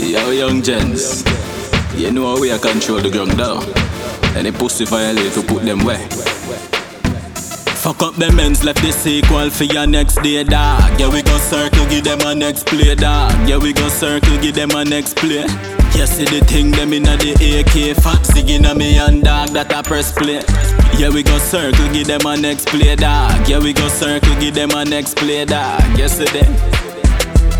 [0.00, 1.20] Yo, Yung Genz,
[1.94, 3.62] you know how we are control the ground down.
[4.34, 6.00] Any pussy violate to put them away.
[7.76, 10.98] Fuck up them ends, left the sequel for your next day, dog.
[10.98, 13.32] Yeah, we go circle, give them a next play, dog.
[13.46, 15.44] Yeah, we go circle, give them a next play.
[15.92, 19.70] Yeah, see the thing, them inna the AK, fat zigging a me and dog, that
[19.70, 20.40] I press play.
[20.98, 23.46] Yeah, we go circle, give them a next play, dog.
[23.46, 25.82] Yeah, we go circle, give them a next play, dog.
[25.98, 26.89] Yeah, see them.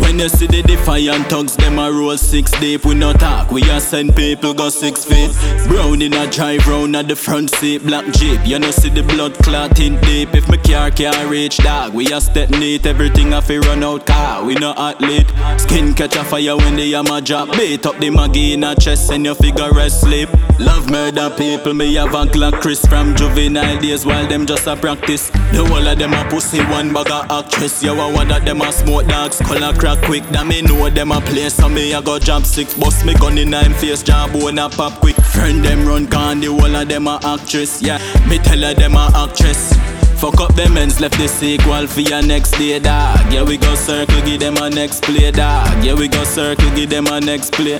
[0.00, 2.84] When you see the defiant thugs, them a roll six deep.
[2.84, 5.30] We no talk, we a send people go six feet.
[5.68, 8.40] Brown in a drive round at the front seat, black jeep.
[8.44, 10.34] You no see the blood clotting deep.
[10.34, 12.86] If my car can't reach, dog, we a step neat.
[12.86, 15.26] Everything a fi run out car, we no athlete.
[15.58, 17.50] Skin catch a fire when they am a drop.
[17.52, 20.28] Beat up the maggie in a chest and your figure rest sleep.
[20.58, 24.74] Love murder people, me have a Glock Chris from juvenile days while them just a
[24.74, 25.28] practice.
[25.52, 27.82] The whole of them a pussy, one bag of actress.
[27.82, 30.24] You I want that them a smoke dogs, color crack quick.
[30.30, 32.74] That me know them a play, so me a go jump six.
[32.74, 35.16] Bust me gun in him face, job bone a pop quick.
[35.16, 37.80] Friend them run can the whole of them a actress.
[37.82, 39.72] Yeah, me tell her them a actress.
[40.20, 43.32] Fuck up them ends, left the sequel for your next day, dog.
[43.32, 45.84] Yeah, we go circle, give them a next play, dog.
[45.84, 47.78] Yeah, we go circle, give them a next play.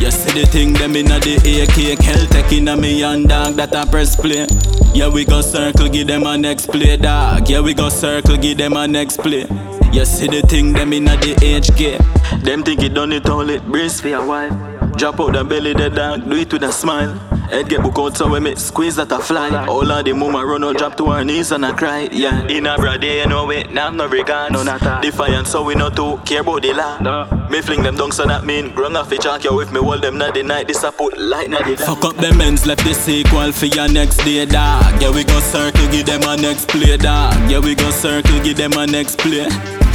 [0.00, 3.84] You see the thing, them inna the AK, Keltec inna me and dog, that a
[3.90, 4.46] press play.
[4.94, 7.48] Yeah, we go circle, give them a next play, dog.
[7.48, 9.46] Yeah, we go circle, give them a next play.
[9.92, 12.42] You see the thing, them inna the HK.
[12.42, 14.50] Them think it done it all it brace for a while.
[14.96, 17.31] Drop out the belly, the dog, do it with a smile.
[17.52, 19.66] Head get book out so when me squeeze that a fly.
[19.66, 22.08] All of the mama run out, drop to her knees and I cry.
[22.10, 24.52] Yeah, in a brother, you know it, now nah, no regard.
[24.52, 25.02] No, not that.
[25.02, 26.98] Defiant, so we not to care about the law.
[27.00, 27.48] No.
[27.50, 30.00] Me fling them down, so that mean ground off a chalk you with me hold
[30.00, 30.66] them not the night.
[30.66, 33.86] This a put light na the Fuck up them ends, left the sequel for your
[33.86, 35.02] next day, dog.
[35.02, 37.34] Yeah, we go circle, give them a next play, dog.
[37.50, 39.46] Yeah, we go circle, give them a next play.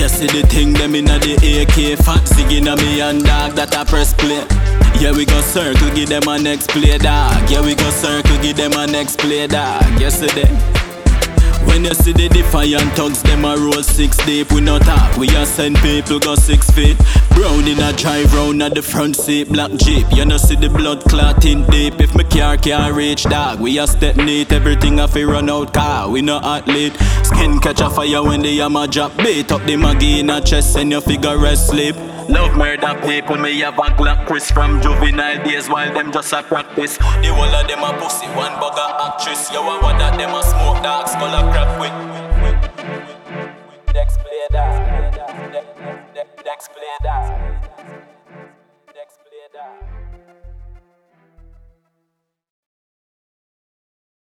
[0.00, 3.76] Yeah, see the thing, them inna the AK, fat zigging a me and dog, that
[3.76, 4.40] a press play.
[5.00, 7.50] Yeah, we go circle, give them a next play, dog.
[7.50, 9.82] Yeah, we go circle, give them a next play, dog.
[10.00, 10.82] Yes, see them.
[11.66, 14.52] When you see the defiant thugs, them a roll six deep.
[14.52, 16.98] We no talk, we a send people go six feet.
[17.30, 20.06] Brown in a drive round at the front seat, black jeep.
[20.12, 22.00] You no see the blood clotting deep.
[22.00, 24.52] If my car can't reach, dog, we a step neat.
[24.52, 26.94] Everything a fi run out car, we no athlete.
[27.22, 29.16] Skin catch a fire when the am a drop.
[29.16, 31.96] Beat up the maggie in a chest and your figure rest sleep.
[32.32, 36.42] Love murder people, me have a Glock Chris from juvenile days while them just a
[36.42, 36.96] practice.
[36.96, 39.52] The whole of them a pussy, one bugger actress.
[39.52, 41.92] Yo, I want that them a smoke dogs, skull a crack with.
[43.92, 45.12] Dex play that.
[46.42, 47.72] Dex play that.
[48.94, 49.91] Dex play that.